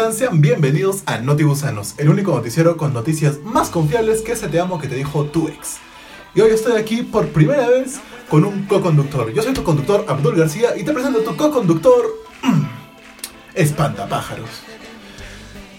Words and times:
Sean 0.00 0.40
bienvenidos 0.40 1.02
a 1.04 1.18
Notigusanos, 1.18 1.94
el 1.98 2.08
único 2.08 2.32
noticiero 2.32 2.78
con 2.78 2.94
noticias 2.94 3.38
más 3.44 3.68
confiables 3.68 4.22
que 4.22 4.32
ese 4.32 4.48
te 4.48 4.58
amo 4.58 4.80
que 4.80 4.88
te 4.88 4.94
dijo 4.94 5.26
tu 5.26 5.46
ex. 5.46 5.76
Y 6.34 6.40
hoy 6.40 6.50
estoy 6.50 6.80
aquí 6.80 7.02
por 7.02 7.28
primera 7.28 7.68
vez 7.68 8.00
con 8.30 8.46
un 8.46 8.64
co-conductor. 8.64 9.30
Yo 9.34 9.42
soy 9.42 9.52
tu 9.52 9.62
conductor 9.62 10.06
Abdul 10.08 10.36
García 10.36 10.74
y 10.76 10.84
te 10.84 10.92
presento 10.92 11.20
a 11.20 11.24
tu 11.24 11.36
co-conductor 11.36 12.06
Espantapájaros. 13.54 14.48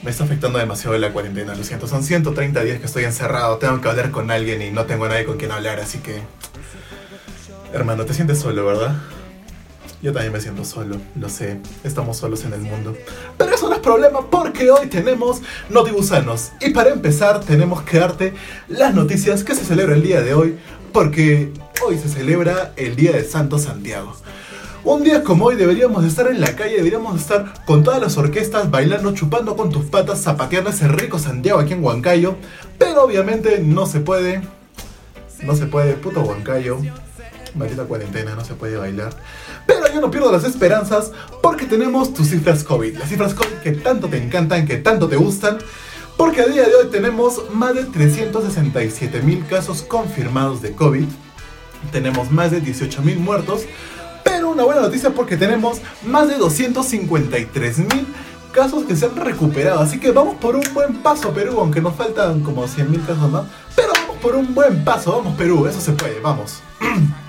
Me 0.04 0.12
está 0.12 0.24
afectando 0.24 0.60
demasiado 0.60 0.96
la 1.00 1.12
cuarentena, 1.12 1.56
lo 1.56 1.64
siento. 1.64 1.88
Son 1.88 2.04
130 2.04 2.64
días 2.64 2.80
que 2.80 2.86
estoy 2.86 3.06
encerrado, 3.06 3.58
tengo 3.58 3.82
que 3.82 3.90
hablar 3.90 4.12
con 4.12 4.30
alguien 4.30 4.62
y 4.62 4.70
no 4.70 4.86
tengo 4.86 5.06
a 5.06 5.10
nadie 5.10 5.26
con 5.26 5.38
quien 5.38 5.52
hablar, 5.52 5.80
así 5.80 5.98
que... 5.98 6.22
Hermano, 7.74 8.06
te 8.06 8.14
sientes 8.14 8.40
solo, 8.40 8.68
¿verdad? 8.68 8.96
Yo 10.02 10.12
también 10.14 10.34
me 10.34 10.42
siento 10.42 10.66
solo, 10.66 10.98
lo 11.16 11.30
sé, 11.30 11.60
estamos 11.84 12.18
solos 12.18 12.44
en 12.44 12.54
el 12.54 12.62
mundo. 12.62 12.98
Pero 13.38 13.54
eso 13.54 13.70
no 13.70 13.76
es 13.76 13.82
problema 13.82 14.30
porque 14.32 14.72
hoy 14.72 14.88
tenemos 14.88 15.42
Notibusanos. 15.70 16.52
Y 16.60 16.72
para 16.72 16.90
empezar 16.90 17.42
tenemos 17.42 17.84
que 17.84 18.00
darte 18.00 18.34
las 18.68 18.96
noticias 18.96 19.44
que 19.44 19.54
se 19.54 19.64
celebra 19.64 19.94
el 19.94 20.02
día 20.02 20.22
de 20.22 20.34
hoy, 20.34 20.58
porque 20.92 21.54
hoy 21.86 22.00
se 22.00 22.10
celebra 22.10 22.74
el 22.78 22.96
Día 22.96 23.12
de 23.12 23.24
Santo 23.24 23.60
Santiago. 23.60 24.16
Un 24.84 25.04
día 25.04 25.24
como 25.24 25.46
hoy 25.46 25.56
deberíamos 25.56 26.04
estar 26.04 26.26
en 26.28 26.42
la 26.42 26.56
calle, 26.56 26.78
deberíamos 26.78 27.22
estar 27.22 27.54
con 27.66 27.84
todas 27.84 28.02
las 28.02 28.18
orquestas 28.18 28.72
bailando, 28.72 29.14
chupando 29.14 29.56
con 29.56 29.70
tus 29.70 29.86
patas, 29.86 30.24
zapateando 30.24 30.72
ese 30.72 30.88
rico 30.88 31.20
Santiago 31.20 31.60
aquí 31.60 31.74
en 31.74 31.84
Huancayo. 31.84 32.36
Pero 32.80 33.04
obviamente 33.04 33.60
no 33.60 33.86
se 33.86 34.00
puede. 34.00 34.42
No 35.44 35.56
se 35.56 35.68
puede, 35.68 35.94
puto 35.94 36.22
Huancayo. 36.22 36.80
Maldita 37.56 37.84
cuarentena, 37.84 38.36
no 38.36 38.46
se 38.46 38.54
puede 38.54 38.78
bailar. 38.78 39.14
Pero 39.66 39.88
yo 39.94 40.00
no 40.00 40.10
pierdo 40.10 40.32
las 40.32 40.44
esperanzas 40.44 41.12
porque 41.42 41.66
tenemos 41.66 42.14
tus 42.14 42.30
cifras 42.30 42.64
COVID. 42.64 42.98
Las 42.98 43.10
cifras 43.10 43.34
COVID 43.34 43.56
que 43.64 43.72
tanto 43.74 44.08
te 44.08 44.18
encantan, 44.18 44.66
que 44.66 44.78
tanto 44.78 45.08
te 45.08 45.18
gustan. 45.18 45.58
Porque 46.18 46.42
a 46.42 46.48
día 46.48 46.64
de 46.64 46.76
hoy 46.76 46.88
tenemos 46.92 47.42
más 47.54 47.76
de 47.76 47.86
367 47.86 49.22
mil 49.22 49.46
casos 49.46 49.82
confirmados 49.82 50.62
de 50.62 50.74
COVID. 50.74 51.08
Tenemos 51.92 52.32
más 52.32 52.52
de 52.52 52.62
18 52.62 53.02
mil 53.02 53.20
muertos. 53.20 53.64
Pero 54.24 54.52
una 54.52 54.64
buena 54.64 54.82
noticia 54.82 55.10
porque 55.10 55.36
tenemos 55.36 55.80
más 56.06 56.30
de 56.30 56.38
253 56.38 57.80
mil 57.80 58.08
casos 58.52 58.86
que 58.86 58.96
se 58.96 59.06
han 59.06 59.16
recuperado. 59.16 59.80
Así 59.80 60.00
que 60.00 60.12
vamos 60.12 60.36
por 60.36 60.56
un 60.56 60.64
buen 60.74 61.02
paso, 61.02 61.32
Perú, 61.32 61.60
aunque 61.60 61.82
nos 61.82 61.96
faltan 61.96 62.42
como 62.42 62.68
100 62.68 62.92
mil 62.92 63.02
casos 63.02 63.30
más. 63.30 63.46
Pero 63.76 63.92
vamos 63.94 64.18
por 64.22 64.36
un 64.36 64.54
buen 64.54 64.84
paso, 64.84 65.14
vamos 65.18 65.36
Perú, 65.36 65.66
eso 65.68 65.82
se 65.82 65.94
puede, 65.94 66.20
vamos. 66.20 66.62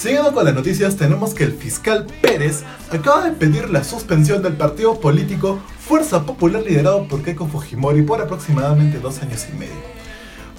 Siguiendo 0.00 0.32
con 0.32 0.46
las 0.46 0.54
noticias, 0.54 0.96
tenemos 0.96 1.34
que 1.34 1.44
el 1.44 1.52
fiscal 1.52 2.06
Pérez 2.22 2.62
acaba 2.90 3.22
de 3.22 3.32
pedir 3.32 3.68
la 3.68 3.84
suspensión 3.84 4.42
del 4.42 4.54
partido 4.54 4.98
político 4.98 5.58
Fuerza 5.78 6.24
Popular 6.24 6.62
liderado 6.62 7.06
por 7.06 7.22
Keiko 7.22 7.46
Fujimori 7.46 8.00
por 8.00 8.18
aproximadamente 8.22 8.98
dos 8.98 9.20
años 9.20 9.46
y 9.52 9.58
medio. 9.58 9.74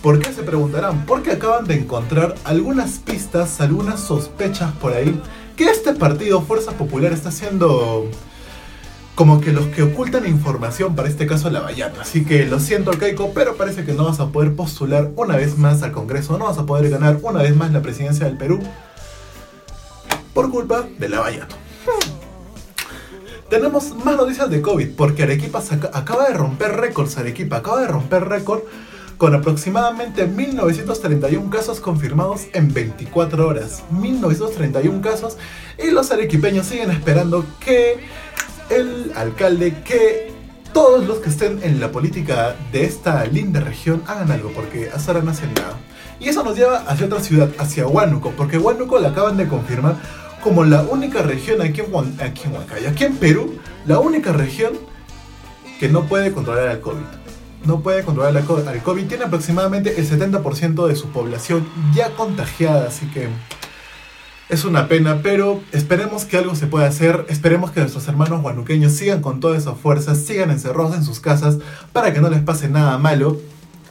¿Por 0.03 0.19
qué 0.19 0.31
se 0.31 0.43
preguntarán? 0.43 1.07
Porque 1.07 1.31
acaban 1.31 1.65
de 1.65 1.73
encontrar 1.73 2.35
algunas 2.43 2.99
pistas, 2.99 3.59
algunas 3.61 3.99
sospechas 4.01 4.73
por 4.73 4.93
ahí 4.93 5.19
que 5.55 5.71
este 5.71 5.93
partido 5.93 6.43
Fuerza 6.43 6.73
Popular 6.73 7.11
está 7.11 7.29
haciendo 7.29 8.05
como 9.15 9.41
que 9.41 9.53
los 9.53 9.65
que 9.67 9.81
ocultan 9.81 10.27
información 10.27 10.95
para 10.95 11.09
este 11.09 11.25
caso 11.25 11.49
la 11.49 11.61
Vallata. 11.61 12.01
Así 12.01 12.23
que 12.25 12.45
lo 12.45 12.59
siento 12.59 12.91
Keiko, 12.91 13.31
pero 13.33 13.57
parece 13.57 13.85
que 13.85 13.93
no 13.93 14.05
vas 14.05 14.19
a 14.19 14.27
poder 14.27 14.53
postular 14.53 15.09
una 15.15 15.35
vez 15.35 15.57
más 15.57 15.81
al 15.81 15.93
Congreso, 15.93 16.37
no 16.37 16.45
vas 16.45 16.59
a 16.59 16.67
poder 16.67 16.91
ganar 16.91 17.17
una 17.23 17.41
vez 17.41 17.55
más 17.55 17.71
la 17.71 17.81
presidencia 17.81 18.27
del 18.27 18.37
Perú 18.37 18.59
por 20.33 20.49
culpa 20.49 20.85
de 20.97 21.09
la 21.09 21.19
Vallato. 21.19 21.55
Tenemos 23.49 23.93
más 24.05 24.15
noticias 24.15 24.49
de 24.49 24.61
COVID 24.61 24.91
porque 24.95 25.23
Arequipa 25.23 25.61
acaba 25.93 26.29
de 26.29 26.33
romper 26.33 26.71
récords. 26.77 27.17
Arequipa 27.17 27.57
acaba 27.57 27.81
de 27.81 27.87
romper 27.87 28.23
récord 28.23 28.61
con 29.17 29.35
aproximadamente 29.35 30.25
1931 30.25 31.49
casos 31.49 31.79
confirmados 31.79 32.47
en 32.53 32.73
24 32.73 33.47
horas. 33.47 33.83
1931 33.91 35.01
casos 35.01 35.37
y 35.77 35.91
los 35.91 36.11
arequipeños 36.11 36.65
siguen 36.65 36.91
esperando 36.91 37.45
que 37.59 37.99
el 38.69 39.11
alcalde, 39.15 39.83
que 39.83 40.31
todos 40.73 41.05
los 41.05 41.19
que 41.19 41.29
estén 41.29 41.59
en 41.61 41.79
la 41.81 41.91
política 41.91 42.55
de 42.71 42.85
esta 42.85 43.25
linda 43.25 43.59
región 43.59 44.01
hagan 44.07 44.31
algo 44.31 44.51
porque 44.53 44.89
hasta 44.93 45.11
ahora 45.11 45.23
no 45.25 45.31
hacen 45.31 45.53
nada. 45.55 45.77
Y 46.21 46.29
eso 46.29 46.43
nos 46.43 46.55
lleva 46.55 46.77
hacia 46.87 47.07
otra 47.07 47.19
ciudad, 47.19 47.49
hacia 47.57 47.87
Huánuco, 47.87 48.31
porque 48.37 48.59
Huánuco 48.59 48.99
la 48.99 49.09
acaban 49.09 49.37
de 49.37 49.47
confirmar 49.47 49.95
como 50.43 50.63
la 50.63 50.83
única 50.83 51.23
región 51.23 51.61
aquí 51.61 51.81
en, 51.81 51.93
en 52.19 52.87
aquí 52.87 53.03
en 53.03 53.15
Perú, 53.15 53.57
la 53.85 53.99
única 53.99 54.31
región 54.31 54.73
que 55.79 55.89
no 55.89 56.03
puede 56.03 56.31
controlar 56.31 56.67
al 56.67 56.79
COVID. 56.79 57.01
No 57.65 57.81
puede 57.81 58.03
controlar 58.03 58.37
al 58.37 58.83
COVID. 58.83 59.07
Tiene 59.07 59.23
aproximadamente 59.23 59.99
el 59.99 60.07
70% 60.07 60.87
de 60.87 60.95
su 60.95 61.09
población 61.09 61.67
ya 61.95 62.11
contagiada, 62.11 62.87
así 62.87 63.07
que 63.07 63.27
es 64.49 64.65
una 64.65 64.87
pena, 64.87 65.21
pero 65.23 65.61
esperemos 65.71 66.25
que 66.25 66.37
algo 66.37 66.55
se 66.55 66.67
pueda 66.67 66.85
hacer. 66.85 67.25
Esperemos 67.29 67.71
que 67.71 67.79
nuestros 67.79 68.07
hermanos 68.07 68.41
guanuqueños 68.41 68.91
sigan 68.91 69.21
con 69.21 69.39
toda 69.39 69.57
esa 69.57 69.73
fuerza, 69.73 70.13
sigan 70.13 70.51
encerrados 70.51 70.95
en 70.95 71.03
sus 71.03 71.19
casas 71.19 71.57
para 71.93 72.13
que 72.13 72.21
no 72.21 72.29
les 72.29 72.41
pase 72.41 72.67
nada 72.67 72.97
malo. 72.97 73.39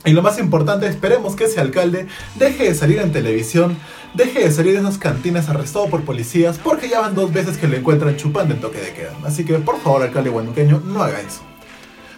Y 0.05 0.13
lo 0.13 0.23
más 0.23 0.39
importante, 0.39 0.87
esperemos 0.87 1.37
que 1.37 1.45
ese 1.45 1.61
alcalde 1.61 2.07
deje 2.37 2.65
de 2.65 2.75
salir 2.75 2.99
en 3.01 3.13
televisión 3.13 3.77
deje 4.15 4.41
de 4.41 4.51
salir 4.51 4.75
de 4.75 4.81
esas 4.81 4.99
cantinas 4.99 5.49
arrestado 5.49 5.87
por 5.89 6.03
policías 6.05 6.59
porque 6.59 6.89
ya 6.89 7.01
van 7.01 7.15
dos 7.15 7.33
veces 7.33 7.57
que 7.57 7.69
lo 7.69 7.77
encuentran 7.77 8.17
chupando 8.17 8.55
en 8.55 8.61
toque 8.61 8.81
de 8.81 8.93
queda. 8.93 9.13
Así 9.25 9.45
que 9.45 9.55
por 9.55 9.81
favor, 9.81 10.03
alcalde 10.03 10.31
guanuqueño, 10.31 10.83
no 10.85 11.03
haga 11.03 11.21
eso. 11.21 11.41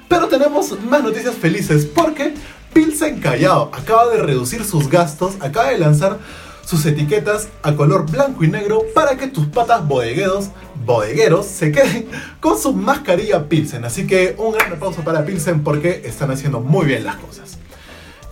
Pero 0.09 0.29
tenemos 0.29 0.79
más 0.83 1.03
noticias 1.03 1.35
felices 1.35 1.87
porque 1.87 2.35
Pilsen 2.73 3.21
Callao 3.21 3.71
acaba 3.73 4.09
de 4.09 4.23
reducir 4.23 4.65
sus 4.65 4.89
gastos, 4.89 5.37
acaba 5.41 5.69
de 5.69 5.79
lanzar 5.79 6.19
sus 6.65 6.87
etiquetas 6.87 7.49
a 7.63 7.75
color 7.75 8.11
blanco 8.11 8.45
y 8.45 8.49
negro 8.49 8.83
para 8.95 9.17
que 9.17 9.27
tus 9.27 9.47
patas 9.47 9.87
bodegueros, 9.87 10.51
bodegueros 10.87 11.47
se 11.47 11.73
queden 11.73 12.09
con 12.41 12.59
su 12.59 12.73
mascarilla 12.73 13.49
Pilsen. 13.49 13.85
Así 13.85 14.07
que 14.07 14.35
un 14.39 14.53
gran 14.53 14.73
aplauso 14.73 15.03
para 15.03 15.25
Pilsen 15.25 15.63
porque 15.63 16.03
están 16.05 16.31
haciendo 16.31 16.61
muy 16.61 16.87
bien 16.87 17.05
las 17.05 17.17
cosas. 17.17 17.59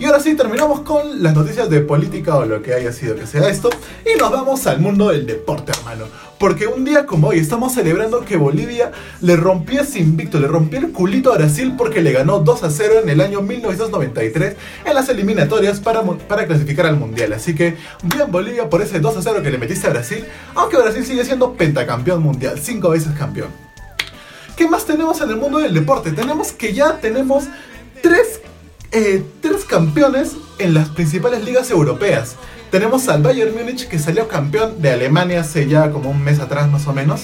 Y 0.01 0.07
ahora 0.07 0.19
sí, 0.19 0.35
terminamos 0.35 0.81
con 0.81 1.23
las 1.23 1.35
noticias 1.35 1.69
de 1.69 1.83
política 1.83 2.35
o 2.37 2.47
lo 2.47 2.63
que 2.63 2.73
haya 2.73 2.91
sido 2.91 3.17
que 3.17 3.27
sea 3.27 3.51
esto. 3.51 3.69
Y 4.11 4.19
nos 4.19 4.33
vamos 4.33 4.67
al 4.67 4.81
mundo 4.81 5.11
del 5.11 5.27
deporte, 5.27 5.73
hermano. 5.79 6.07
Porque 6.39 6.67
un 6.67 6.87
día 6.87 7.05
como 7.05 7.29
hoy 7.29 7.39
estamos 7.39 7.75
celebrando 7.75 8.25
que 8.25 8.39
Bolivia 8.39 8.93
le 9.21 9.37
rompió 9.37 9.83
ese 9.83 9.99
invicto, 9.99 10.41
le 10.41 10.47
rompió 10.47 10.79
el 10.79 10.91
culito 10.93 11.31
a 11.31 11.37
Brasil 11.37 11.75
porque 11.77 12.01
le 12.01 12.13
ganó 12.13 12.39
2 12.39 12.63
a 12.63 12.71
0 12.71 12.95
en 13.03 13.11
el 13.11 13.21
año 13.21 13.43
1993 13.43 14.57
en 14.87 14.95
las 14.95 15.11
eliminatorias 15.11 15.81
para, 15.81 16.01
para 16.03 16.47
clasificar 16.47 16.87
al 16.87 16.97
Mundial. 16.97 17.35
Así 17.35 17.55
que 17.55 17.77
bien 18.03 18.33
Bolivia 18.33 18.71
por 18.71 18.81
ese 18.81 19.01
2 19.01 19.19
a 19.19 19.21
0 19.21 19.43
que 19.43 19.51
le 19.51 19.59
metiste 19.59 19.87
a 19.87 19.91
Brasil, 19.91 20.25
aunque 20.55 20.79
Brasil 20.79 21.05
sigue 21.05 21.27
siendo 21.27 21.53
pentacampeón 21.53 22.23
mundial, 22.23 22.59
5 22.59 22.89
veces 22.89 23.13
campeón. 23.19 23.51
¿Qué 24.57 24.67
más 24.67 24.87
tenemos 24.87 25.21
en 25.21 25.29
el 25.29 25.37
mundo 25.37 25.59
del 25.59 25.75
deporte? 25.75 26.13
Tenemos 26.13 26.53
que 26.53 26.73
ya 26.73 26.97
tenemos 27.01 27.45
tres 28.03 28.41
eh, 28.93 29.25
tres 29.41 29.65
campeones 29.65 30.33
en 30.59 30.75
las 30.75 30.89
principales 30.89 31.45
ligas 31.45 31.71
europeas. 31.71 32.37
Tenemos 32.71 33.09
al 33.09 33.23
Bayern 33.23 33.55
Múnich 33.55 33.89
que 33.89 33.99
salió 33.99 34.29
campeón 34.29 34.81
de 34.83 34.91
Alemania 34.91 35.41
hace 35.41 35.69
ya 35.69 35.91
como 35.91 36.11
un 36.11 36.23
mes 36.23 36.41
atrás 36.41 36.71
más 36.71 36.87
o 36.87 36.93
menos. 36.93 37.23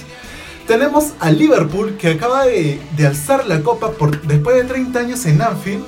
Tenemos 0.66 1.12
al 1.20 1.38
Liverpool 1.38 1.96
que 1.96 2.08
acaba 2.10 2.44
de, 2.44 2.80
alzar 3.04 3.46
la 3.46 3.62
copa 3.62 3.92
por, 3.92 4.20
después 4.22 4.56
de 4.56 4.64
30 4.64 4.98
años 4.98 5.26
en 5.26 5.42
Anfield. 5.42 5.84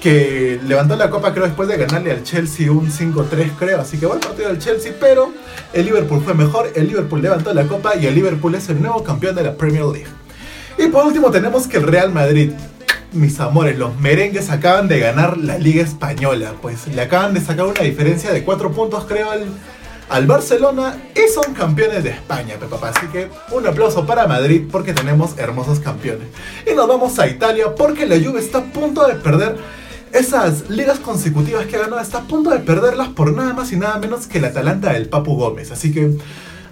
Que 0.00 0.58
levantó 0.66 0.96
la 0.96 1.10
copa 1.10 1.34
creo 1.34 1.44
después 1.44 1.68
de 1.68 1.76
ganarle 1.76 2.10
al 2.10 2.22
Chelsea 2.22 2.72
un 2.72 2.90
5-3 2.90 3.52
creo. 3.58 3.80
Así 3.80 3.98
que 3.98 4.06
buen 4.06 4.20
partido 4.20 4.48
del 4.48 4.58
Chelsea. 4.58 4.94
Pero 4.98 5.32
el 5.74 5.84
Liverpool 5.84 6.22
fue 6.22 6.32
mejor. 6.32 6.70
El 6.74 6.88
Liverpool 6.88 7.20
levantó 7.20 7.52
la 7.52 7.66
copa 7.66 7.96
y 7.96 8.06
el 8.06 8.14
Liverpool 8.14 8.54
es 8.54 8.68
el 8.70 8.80
nuevo 8.80 9.04
campeón 9.04 9.36
de 9.36 9.42
la 9.42 9.54
Premier 9.54 9.84
League. 9.84 10.08
Y 10.78 10.86
por 10.88 11.04
último 11.04 11.30
tenemos 11.30 11.66
que 11.66 11.76
el 11.76 11.82
Real 11.82 12.12
Madrid 12.12 12.52
mis 13.12 13.40
amores, 13.40 13.78
los 13.78 13.98
merengues 13.98 14.50
acaban 14.50 14.88
de 14.88 15.00
ganar 15.00 15.38
la 15.38 15.58
Liga 15.58 15.82
Española. 15.82 16.54
Pues 16.60 16.86
le 16.88 17.00
acaban 17.00 17.34
de 17.34 17.40
sacar 17.40 17.66
una 17.66 17.80
diferencia 17.82 18.32
de 18.32 18.44
4 18.44 18.72
puntos, 18.72 19.04
creo, 19.06 19.28
al, 20.08 20.26
Barcelona 20.26 20.96
y 21.14 21.32
son 21.32 21.54
campeones 21.54 22.02
de 22.02 22.10
España, 22.10 22.56
papá. 22.58 22.90
Así 22.94 23.06
que 23.06 23.28
un 23.52 23.66
aplauso 23.66 24.06
para 24.06 24.26
Madrid 24.26 24.62
porque 24.70 24.92
tenemos 24.92 25.38
hermosos 25.38 25.80
campeones. 25.80 26.28
Y 26.70 26.74
nos 26.74 26.88
vamos 26.88 27.18
a 27.18 27.28
Italia 27.28 27.74
porque 27.76 28.06
la 28.06 28.16
Juve 28.16 28.40
está 28.40 28.58
a 28.58 28.64
punto 28.64 29.06
de 29.06 29.14
perder 29.14 29.56
esas 30.12 30.68
ligas 30.68 30.98
consecutivas 30.98 31.66
que 31.66 31.76
ha 31.76 31.80
ganado. 31.80 32.00
Está 32.00 32.18
a 32.18 32.22
punto 32.22 32.50
de 32.50 32.58
perderlas 32.58 33.08
por 33.08 33.32
nada 33.32 33.52
más 33.52 33.70
y 33.72 33.76
nada 33.76 33.98
menos 33.98 34.26
que 34.26 34.40
la 34.40 34.48
Atalanta 34.48 34.92
del 34.92 35.08
Papu 35.08 35.36
Gómez. 35.36 35.70
Así 35.70 35.92
que 35.92 36.16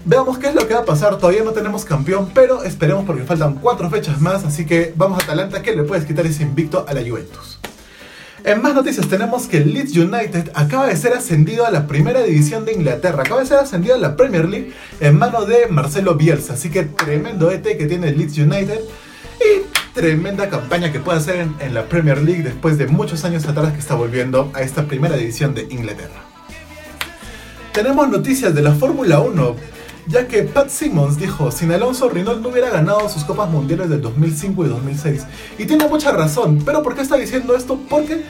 Veamos 0.05 0.37
qué 0.37 0.47
es 0.47 0.55
lo 0.55 0.67
que 0.67 0.73
va 0.73 0.81
a 0.81 0.85
pasar. 0.85 1.17
Todavía 1.17 1.43
no 1.43 1.51
tenemos 1.51 1.85
campeón, 1.85 2.31
pero 2.33 2.63
esperemos 2.63 3.05
porque 3.05 3.23
faltan 3.23 3.55
cuatro 3.55 3.89
fechas 3.89 4.21
más. 4.21 4.43
Así 4.45 4.65
que 4.65 4.93
vamos 4.95 5.19
a 5.19 5.23
Atalanta 5.23 5.61
que 5.61 5.75
le 5.75 5.83
puedes 5.83 6.05
quitar 6.05 6.25
ese 6.25 6.43
invicto 6.43 6.85
a 6.87 6.93
la 6.93 7.01
Juventus. 7.01 7.59
En 8.45 8.61
más 8.61 8.73
noticias 8.73 9.07
tenemos 9.07 9.47
que 9.47 9.59
Leeds 9.59 9.97
United 9.97 10.51
acaba 10.53 10.87
de 10.87 10.95
ser 10.95 11.13
ascendido 11.13 11.65
a 11.65 11.71
la 11.71 11.87
primera 11.87 12.23
división 12.23 12.63
de 12.63 12.71
Inglaterra, 12.71 13.23
acaba 13.23 13.41
de 13.41 13.47
ser 13.47 13.57
ascendido 13.57 13.95
a 13.95 13.97
la 13.97 14.15
Premier 14.15 14.47
League 14.47 14.73
en 15.01 15.17
mano 15.17 15.43
de 15.43 15.67
Marcelo 15.67 16.15
Bielsa, 16.15 16.53
así 16.53 16.69
que 16.69 16.83
tremendo 16.83 17.51
ET 17.51 17.63
que 17.63 17.85
tiene 17.85 18.11
Leeds 18.11 18.37
United. 18.37 18.79
Y 19.39 19.93
tremenda 19.93 20.49
campaña 20.49 20.91
que 20.91 20.99
puede 20.99 21.17
hacer 21.17 21.35
en, 21.37 21.55
en 21.59 21.73
la 21.73 21.83
Premier 21.83 22.21
League 22.21 22.43
después 22.43 22.77
de 22.77 22.87
muchos 22.87 23.25
años 23.25 23.45
atrás 23.45 23.73
que 23.73 23.79
está 23.79 23.95
volviendo 23.95 24.49
a 24.53 24.61
esta 24.61 24.85
primera 24.85 25.17
división 25.17 25.53
de 25.53 25.67
Inglaterra. 25.69 26.23
Tenemos 27.73 28.09
noticias 28.09 28.55
de 28.55 28.61
la 28.61 28.73
Fórmula 28.73 29.19
1, 29.19 29.55
ya 30.09 30.27
que 30.27 30.41
Pat 30.41 30.69
Simmons 30.69 31.17
dijo, 31.17 31.51
sin 31.51 31.71
Alonso 31.71 32.09
Renault 32.09 32.41
no 32.41 32.49
hubiera 32.49 32.71
ganado 32.71 33.07
sus 33.09 33.23
Copas 33.23 33.49
Mundiales 33.49 33.89
del 33.89 34.01
2005 34.01 34.65
y 34.65 34.69
2006. 34.69 35.25
Y 35.59 35.65
tiene 35.65 35.87
mucha 35.87 36.11
razón, 36.11 36.63
pero 36.65 36.81
¿por 36.81 36.95
qué 36.95 37.01
está 37.01 37.15
diciendo 37.15 37.55
esto? 37.55 37.79
Porque 37.87 38.23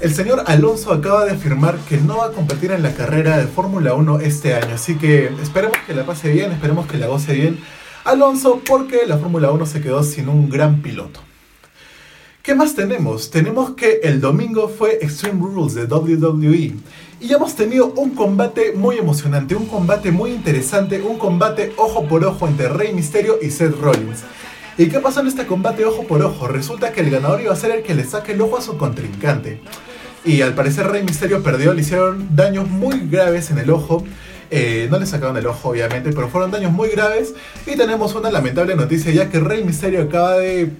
el 0.00 0.14
señor 0.14 0.44
Alonso 0.46 0.92
acaba 0.92 1.24
de 1.24 1.32
afirmar 1.32 1.78
que 1.88 1.98
no 1.98 2.18
va 2.18 2.26
a 2.26 2.32
competir 2.32 2.70
en 2.70 2.82
la 2.84 2.94
carrera 2.94 3.38
de 3.38 3.46
Fórmula 3.48 3.94
1 3.94 4.20
este 4.20 4.54
año, 4.54 4.74
así 4.74 4.94
que 4.94 5.30
esperemos 5.42 5.76
que 5.84 5.94
la 5.94 6.06
pase 6.06 6.30
bien, 6.30 6.52
esperemos 6.52 6.86
que 6.86 6.96
la 6.96 7.08
goce 7.08 7.32
bien 7.32 7.58
Alonso 8.04 8.62
porque 8.64 9.04
la 9.04 9.18
Fórmula 9.18 9.50
1 9.50 9.66
se 9.66 9.80
quedó 9.80 10.04
sin 10.04 10.28
un 10.28 10.48
gran 10.48 10.80
piloto. 10.80 11.20
¿Qué 12.40 12.54
más 12.54 12.76
tenemos? 12.76 13.32
Tenemos 13.32 13.70
que 13.70 13.98
el 14.04 14.20
domingo 14.20 14.68
fue 14.68 14.98
Extreme 15.02 15.40
Rules 15.40 15.74
de 15.74 15.86
WWE 15.86 16.76
y 17.20 17.32
hemos 17.32 17.54
tenido 17.54 17.92
un 17.96 18.10
combate 18.10 18.72
muy 18.72 18.98
emocionante, 18.98 19.54
un 19.54 19.66
combate 19.66 20.10
muy 20.10 20.30
interesante, 20.30 21.00
un 21.00 21.18
combate 21.18 21.72
ojo 21.76 22.06
por 22.06 22.24
ojo 22.24 22.46
entre 22.46 22.68
Rey 22.68 22.92
Mysterio 22.92 23.38
y 23.40 23.50
Seth 23.50 23.78
Rollins. 23.80 24.20
¿Y 24.78 24.88
qué 24.88 25.00
pasó 25.00 25.20
en 25.20 25.28
este 25.28 25.46
combate 25.46 25.86
ojo 25.86 26.06
por 26.06 26.22
ojo? 26.22 26.48
Resulta 26.48 26.92
que 26.92 27.00
el 27.00 27.10
ganador 27.10 27.40
iba 27.40 27.52
a 27.52 27.56
ser 27.56 27.70
el 27.70 27.82
que 27.82 27.94
le 27.94 28.04
saque 28.04 28.32
el 28.32 28.40
ojo 28.42 28.58
a 28.58 28.60
su 28.60 28.76
contrincante. 28.76 29.60
Y 30.24 30.42
al 30.42 30.54
parecer 30.54 30.88
Rey 30.88 31.02
Mysterio 31.02 31.42
perdió, 31.42 31.72
le 31.72 31.80
hicieron 31.80 32.36
daños 32.36 32.68
muy 32.68 33.08
graves 33.08 33.50
en 33.50 33.58
el 33.58 33.70
ojo. 33.70 34.04
Eh, 34.50 34.86
no 34.90 34.98
le 34.98 35.06
sacaron 35.06 35.36
el 35.36 35.46
ojo, 35.46 35.70
obviamente, 35.70 36.12
pero 36.12 36.28
fueron 36.28 36.50
daños 36.50 36.72
muy 36.72 36.90
graves. 36.90 37.32
Y 37.66 37.76
tenemos 37.76 38.14
una 38.14 38.30
lamentable 38.30 38.76
noticia, 38.76 39.12
ya 39.12 39.30
que 39.30 39.40
Rey 39.40 39.64
Mysterio 39.64 40.02
acaba 40.02 40.34
de 40.34 40.70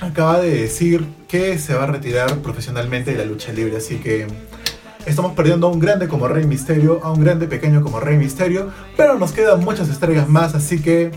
acaba 0.00 0.40
de 0.40 0.50
decir 0.50 1.04
que 1.26 1.58
se 1.58 1.74
va 1.74 1.84
a 1.84 1.86
retirar 1.86 2.38
profesionalmente 2.38 3.12
de 3.12 3.18
la 3.18 3.24
lucha 3.24 3.52
libre, 3.52 3.78
así 3.78 3.96
que 3.96 4.26
estamos 5.06 5.32
perdiendo 5.32 5.66
a 5.66 5.70
un 5.70 5.78
grande 5.78 6.08
como 6.08 6.28
Rey 6.28 6.46
Misterio, 6.46 7.00
a 7.02 7.12
un 7.12 7.20
grande 7.20 7.46
pequeño 7.46 7.82
como 7.82 8.00
Rey 8.00 8.16
Misterio, 8.16 8.70
pero 8.96 9.18
nos 9.18 9.32
quedan 9.32 9.60
muchas 9.60 9.88
estrellas 9.88 10.28
más, 10.28 10.54
así 10.54 10.80
que 10.80 11.10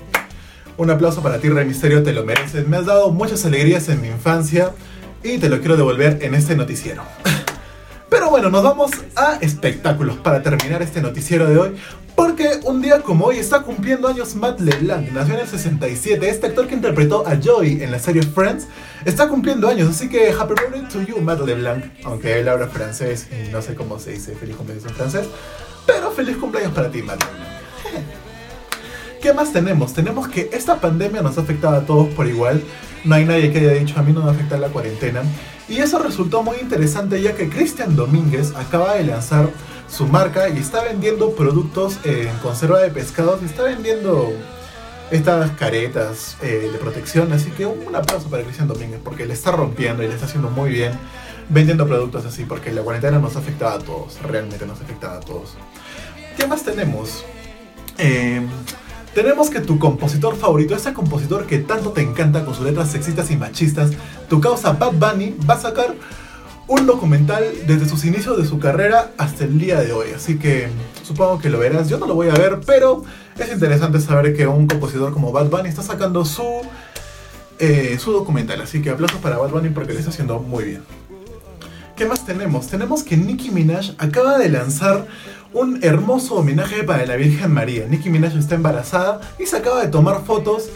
un 0.77 0.89
aplauso 0.89 1.21
para 1.21 1.39
ti 1.39 1.49
Rey 1.49 1.65
Misterio, 1.65 2.03
te 2.03 2.13
lo 2.13 2.25
mereces. 2.25 2.67
Me 2.67 2.77
has 2.77 2.85
dado 2.85 3.11
muchas 3.11 3.45
alegrías 3.45 3.87
en 3.89 4.01
mi 4.01 4.07
infancia 4.07 4.71
y 5.23 5.37
te 5.37 5.49
lo 5.49 5.59
quiero 5.59 5.77
devolver 5.77 6.19
en 6.21 6.35
este 6.35 6.55
noticiero. 6.55 7.03
Pero 8.11 8.29
bueno, 8.29 8.49
nos 8.49 8.61
vamos 8.61 8.91
a 9.15 9.37
espectáculos 9.39 10.17
para 10.17 10.43
terminar 10.43 10.81
este 10.81 11.01
noticiero 11.01 11.47
de 11.47 11.57
hoy. 11.57 11.75
Porque 12.13 12.59
un 12.65 12.81
día 12.81 13.01
como 13.01 13.27
hoy 13.27 13.37
está 13.37 13.61
cumpliendo 13.61 14.09
años 14.09 14.35
Matt 14.35 14.59
LeBlanc, 14.59 15.11
nació 15.13 15.35
en 15.35 15.39
el 15.39 15.47
67, 15.47 16.29
este 16.29 16.47
actor 16.47 16.67
que 16.67 16.75
interpretó 16.75 17.25
a 17.25 17.37
Joey 17.41 17.81
en 17.81 17.89
la 17.89 17.99
serie 17.99 18.21
Friends, 18.21 18.67
está 19.05 19.29
cumpliendo 19.29 19.69
años, 19.69 19.89
así 19.89 20.09
que 20.09 20.29
happy 20.29 20.55
birthday 20.55 20.89
to 20.89 21.01
you 21.03 21.21
Matt 21.21 21.39
LeBlanc, 21.39 21.85
aunque 22.03 22.37
él 22.37 22.49
habla 22.49 22.67
francés 22.67 23.29
y 23.31 23.49
no 23.49 23.61
sé 23.61 23.75
cómo 23.75 23.97
se 23.97 24.11
dice 24.11 24.35
feliz 24.35 24.57
cumpleaños 24.57 24.85
en 24.89 24.93
francés, 24.93 25.27
pero 25.87 26.11
feliz 26.11 26.35
cumpleaños 26.35 26.73
para 26.73 26.91
ti 26.91 27.01
Matt 27.01 27.23
LeBlanc. 27.23 28.05
¿Qué 29.21 29.33
más 29.33 29.53
tenemos? 29.53 29.93
Tenemos 29.93 30.27
que 30.27 30.49
esta 30.51 30.81
pandemia 30.81 31.21
nos 31.21 31.37
ha 31.37 31.41
afectado 31.41 31.77
a 31.77 31.85
todos 31.85 32.09
por 32.09 32.27
igual, 32.27 32.61
no 33.05 33.15
hay 33.15 33.23
nadie 33.23 33.53
que 33.53 33.59
haya 33.59 33.71
dicho 33.71 33.97
a 33.97 34.03
mí 34.03 34.11
no 34.11 34.21
me 34.21 34.31
afecta 34.31 34.57
la 34.57 34.67
cuarentena, 34.67 35.21
y 35.71 35.79
eso 35.79 35.99
resultó 35.99 36.43
muy 36.43 36.57
interesante 36.57 37.21
ya 37.21 37.33
que 37.33 37.47
Cristian 37.47 37.95
Domínguez 37.95 38.53
acaba 38.55 38.95
de 38.95 39.05
lanzar 39.05 39.49
su 39.87 40.05
marca 40.05 40.49
y 40.49 40.57
está 40.57 40.83
vendiendo 40.83 41.31
productos 41.31 41.97
en 42.03 42.27
conserva 42.39 42.79
de 42.79 42.89
pescados 42.89 43.41
y 43.41 43.45
está 43.45 43.63
vendiendo 43.63 44.33
estas 45.11 45.51
caretas 45.51 46.35
eh, 46.41 46.69
de 46.71 46.77
protección. 46.77 47.31
Así 47.31 47.51
que 47.51 47.65
un 47.65 47.95
aplauso 47.95 48.29
para 48.29 48.43
Cristian 48.43 48.67
Domínguez 48.67 48.99
porque 49.01 49.25
le 49.25 49.33
está 49.33 49.51
rompiendo 49.51 50.03
y 50.03 50.09
le 50.09 50.13
está 50.13 50.25
haciendo 50.25 50.49
muy 50.49 50.71
bien 50.71 50.91
vendiendo 51.47 51.87
productos 51.87 52.25
así 52.25 52.43
porque 52.43 52.71
la 52.71 52.81
cuarentena 52.81 53.19
nos 53.19 53.37
afectaba 53.37 53.75
a 53.75 53.79
todos, 53.79 54.21
realmente 54.23 54.65
nos 54.65 54.81
afectaba 54.81 55.17
a 55.17 55.19
todos. 55.21 55.55
¿Qué 56.35 56.47
más 56.47 56.63
tenemos? 56.63 57.23
Eh, 57.97 58.41
tenemos 59.13 59.49
que 59.49 59.59
tu 59.59 59.77
compositor 59.77 60.35
favorito, 60.35 60.75
ese 60.75 60.93
compositor 60.93 61.45
que 61.45 61.59
tanto 61.59 61.91
te 61.91 62.01
encanta 62.01 62.45
con 62.45 62.55
sus 62.55 62.65
letras 62.65 62.89
sexistas 62.89 63.29
y 63.31 63.35
machistas, 63.35 63.91
tu 64.29 64.39
causa 64.39 64.71
Bad 64.73 64.93
Bunny, 64.93 65.35
va 65.49 65.55
a 65.55 65.59
sacar 65.59 65.95
un 66.67 66.85
documental 66.85 67.43
desde 67.67 67.87
sus 67.89 68.05
inicios 68.05 68.37
de 68.37 68.45
su 68.45 68.57
carrera 68.57 69.11
hasta 69.17 69.43
el 69.43 69.59
día 69.59 69.81
de 69.81 69.91
hoy. 69.91 70.07
Así 70.15 70.37
que 70.37 70.69
supongo 71.03 71.39
que 71.39 71.49
lo 71.49 71.59
verás. 71.59 71.89
Yo 71.89 71.97
no 71.97 72.07
lo 72.07 72.15
voy 72.15 72.29
a 72.29 72.33
ver, 72.33 72.61
pero 72.65 73.03
es 73.37 73.51
interesante 73.51 73.99
saber 73.99 74.33
que 74.35 74.47
un 74.47 74.67
compositor 74.67 75.11
como 75.11 75.33
Bad 75.33 75.49
Bunny 75.49 75.67
está 75.67 75.83
sacando 75.83 76.23
su, 76.23 76.61
eh, 77.59 77.97
su 77.99 78.13
documental. 78.13 78.61
Así 78.61 78.81
que 78.81 78.89
aplausos 78.89 79.19
para 79.19 79.37
Bad 79.37 79.49
Bunny 79.49 79.69
porque 79.69 79.91
lo 79.91 79.99
está 79.99 80.11
haciendo 80.11 80.39
muy 80.39 80.63
bien. 80.63 80.83
¿Qué 81.97 82.05
más 82.05 82.25
tenemos? 82.25 82.67
Tenemos 82.67 83.03
que 83.03 83.17
Nicki 83.17 83.51
Minaj 83.51 83.91
acaba 83.97 84.37
de 84.37 84.49
lanzar 84.49 85.05
un 85.53 85.79
hermoso 85.83 86.35
homenaje 86.35 86.83
para 86.83 87.05
la 87.05 87.15
Virgen 87.15 87.51
María. 87.53 87.85
Nicki 87.87 88.09
Minaj 88.09 88.37
está 88.37 88.55
embarazada 88.55 89.21
y 89.37 89.45
se 89.45 89.57
acaba 89.57 89.81
de 89.81 89.89
tomar 89.89 90.23
fotos 90.23 90.69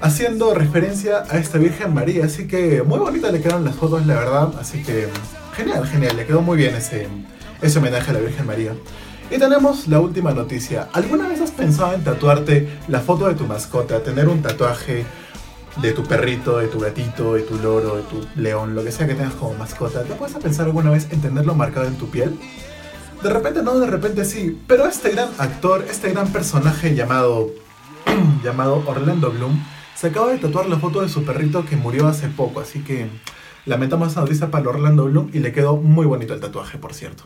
haciendo 0.00 0.54
referencia 0.54 1.24
a 1.28 1.38
esta 1.38 1.58
Virgen 1.58 1.94
María. 1.94 2.26
Así 2.26 2.46
que 2.46 2.82
muy 2.82 2.98
bonita 2.98 3.30
le 3.30 3.40
quedaron 3.40 3.64
las 3.64 3.76
fotos, 3.76 4.06
la 4.06 4.14
verdad. 4.14 4.52
Así 4.60 4.82
que 4.82 5.08
genial, 5.56 5.86
genial. 5.86 6.16
Le 6.16 6.26
quedó 6.26 6.42
muy 6.42 6.58
bien 6.58 6.74
ese, 6.74 7.08
ese 7.62 7.78
homenaje 7.78 8.10
a 8.10 8.14
la 8.14 8.20
Virgen 8.20 8.46
María. 8.46 8.72
Y 9.30 9.38
tenemos 9.38 9.88
la 9.88 10.00
última 10.00 10.32
noticia. 10.32 10.88
¿Alguna 10.92 11.28
vez 11.28 11.40
has 11.40 11.50
pensado 11.50 11.94
en 11.94 12.04
tatuarte 12.04 12.68
la 12.88 13.00
foto 13.00 13.28
de 13.28 13.34
tu 13.34 13.46
mascota? 13.46 14.02
Tener 14.02 14.28
un 14.28 14.42
tatuaje 14.42 15.04
de 15.80 15.92
tu 15.92 16.02
perrito, 16.04 16.58
de 16.58 16.66
tu 16.66 16.80
gatito, 16.80 17.34
de 17.34 17.42
tu 17.42 17.56
loro, 17.58 17.96
de 17.96 18.02
tu 18.02 18.26
león, 18.40 18.74
lo 18.74 18.82
que 18.84 18.90
sea 18.90 19.06
que 19.06 19.14
tengas 19.14 19.34
como 19.34 19.54
mascota. 19.54 20.02
¿Te 20.02 20.14
puedes 20.14 20.36
pensar 20.36 20.66
alguna 20.66 20.90
vez 20.90 21.08
en 21.10 21.20
tenerlo 21.20 21.54
marcado 21.54 21.86
en 21.86 21.96
tu 21.96 22.10
piel? 22.10 22.38
De 23.22 23.30
repente 23.30 23.62
no, 23.62 23.78
de 23.78 23.86
repente 23.86 24.24
sí. 24.24 24.60
Pero 24.66 24.86
este 24.86 25.10
gran 25.10 25.28
actor, 25.38 25.84
este 25.90 26.10
gran 26.10 26.32
personaje 26.32 26.94
llamado, 26.94 27.50
llamado 28.44 28.82
Orlando 28.86 29.30
Bloom, 29.30 29.60
se 29.96 30.08
acaba 30.08 30.30
de 30.30 30.38
tatuar 30.38 30.66
la 30.66 30.78
foto 30.78 31.00
de 31.00 31.08
su 31.08 31.24
perrito 31.24 31.64
que 31.64 31.76
murió 31.76 32.06
hace 32.06 32.28
poco, 32.28 32.60
así 32.60 32.84
que 32.84 33.08
lamentamos 33.66 34.12
esa 34.12 34.20
noticia 34.20 34.48
para 34.50 34.68
Orlando 34.68 35.06
Bloom 35.06 35.30
y 35.32 35.40
le 35.40 35.52
quedó 35.52 35.76
muy 35.76 36.06
bonito 36.06 36.34
el 36.34 36.40
tatuaje, 36.40 36.78
por 36.78 36.94
cierto. 36.94 37.24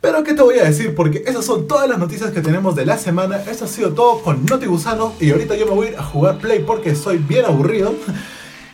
Pero 0.00 0.24
¿qué 0.24 0.34
te 0.34 0.42
voy 0.42 0.58
a 0.58 0.64
decir? 0.64 0.96
Porque 0.96 1.22
esas 1.24 1.44
son 1.44 1.68
todas 1.68 1.88
las 1.88 1.96
noticias 1.98 2.32
que 2.32 2.40
tenemos 2.40 2.74
de 2.74 2.84
la 2.84 2.98
semana. 2.98 3.36
Eso 3.36 3.66
ha 3.66 3.68
sido 3.68 3.92
todo 3.92 4.20
con 4.20 4.44
Noti 4.46 4.66
Gusano 4.66 5.12
y 5.20 5.30
ahorita 5.30 5.54
yo 5.54 5.66
me 5.66 5.72
voy 5.72 5.86
a 5.86 5.90
ir 5.90 5.96
a 5.96 6.02
jugar 6.02 6.38
Play 6.38 6.64
porque 6.66 6.96
soy 6.96 7.18
bien 7.18 7.44
aburrido. 7.44 7.94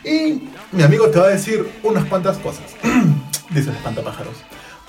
Y 0.03 0.49
mi 0.71 0.81
amigo 0.81 1.07
te 1.09 1.19
va 1.19 1.25
a 1.25 1.29
decir 1.29 1.69
unas 1.83 2.05
cuantas 2.05 2.39
cosas. 2.39 2.65
Dice 3.51 3.69
el 3.69 3.75
espantapájaros. 3.75 4.33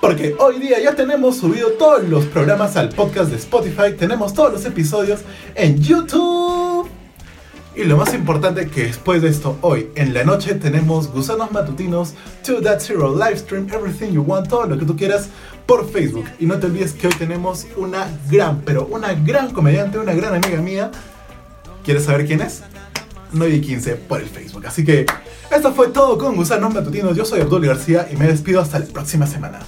Porque 0.01 0.35
hoy 0.39 0.59
día 0.59 0.81
ya 0.81 0.95
tenemos 0.95 1.37
subido 1.37 1.73
todos 1.73 2.03
los 2.09 2.25
programas 2.25 2.77
al 2.77 2.89
podcast 2.89 3.31
de 3.31 3.37
Spotify, 3.37 3.95
tenemos 3.99 4.33
todos 4.33 4.51
los 4.51 4.65
episodios 4.65 5.21
en 5.55 5.79
YouTube. 5.79 6.89
Y 7.77 7.85
lo 7.85 7.99
más 7.99 8.15
importante 8.15 8.67
que 8.69 8.85
después 8.85 9.21
de 9.21 9.29
esto, 9.29 9.59
hoy 9.61 9.91
en 9.97 10.15
la 10.15 10.25
noche 10.25 10.55
tenemos 10.55 11.13
Gusanos 11.13 11.53
Matutinos, 11.53 12.15
To 12.47 12.63
That 12.63 12.81
Zero 12.81 13.15
Livestream, 13.15 13.69
Everything 13.71 14.13
You 14.13 14.23
Want, 14.23 14.49
todo 14.49 14.67
lo 14.67 14.79
que 14.79 14.87
tú 14.87 14.97
quieras 14.97 15.29
por 15.67 15.89
Facebook. 15.91 16.25
Y 16.39 16.47
no 16.47 16.59
te 16.59 16.67
olvides 16.67 16.95
que 16.95 17.07
hoy 17.07 17.15
tenemos 17.19 17.67
una 17.77 18.09
gran, 18.31 18.63
pero 18.63 18.87
una 18.87 19.13
gran 19.13 19.53
comediante, 19.53 19.99
una 19.99 20.15
gran 20.15 20.35
amiga 20.35 20.63
mía. 20.63 20.91
¿Quieres 21.85 22.05
saber 22.05 22.27
quién 22.27 22.41
es? 22.41 22.63
9 23.33 23.55
y 23.55 23.61
15 23.61 23.97
por 23.97 24.21
el 24.21 24.29
Facebook. 24.29 24.67
Así 24.67 24.83
que 24.83 25.05
esto 25.55 25.73
fue 25.75 25.89
todo 25.89 26.17
con 26.17 26.37
Gusanos 26.37 26.73
Matutinos. 26.73 27.17
Yo 27.17 27.25
soy 27.25 27.43
Abdul 27.43 27.67
García 27.67 28.09
y 28.11 28.17
me 28.17 28.27
despido 28.27 28.61
hasta 28.61 28.79
la 28.79 28.87
próxima 28.87 29.27
semana. 29.27 29.61